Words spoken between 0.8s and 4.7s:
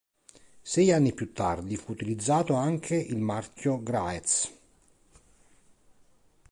anni più tardi fu utilizzato anche il marchio "Graetz".